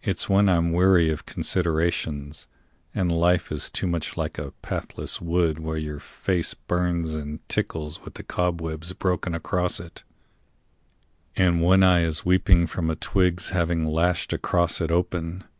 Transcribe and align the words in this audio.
It's 0.00 0.28
when 0.28 0.48
I'm 0.48 0.72
weary 0.72 1.10
of 1.10 1.26
considerations, 1.26 2.46
And 2.94 3.10
life 3.10 3.50
is 3.50 3.68
too 3.68 3.88
much 3.88 4.16
like 4.16 4.38
a 4.38 4.52
pathless 4.62 5.20
wood 5.20 5.58
Where 5.58 5.76
your 5.76 5.98
face 5.98 6.54
burns 6.54 7.14
and 7.14 7.40
tickles 7.48 8.00
with 8.04 8.14
the 8.14 8.22
cobwebs 8.22 8.92
Broken 8.92 9.34
across 9.34 9.80
it, 9.80 10.04
and 11.34 11.60
one 11.60 11.82
eye 11.82 12.02
is 12.04 12.24
weeping 12.24 12.68
From 12.68 12.90
a 12.90 12.94
twig's 12.94 13.48
having 13.48 13.86
lashed 13.86 14.32
across 14.32 14.80
it 14.80 14.92
open. 14.92 15.42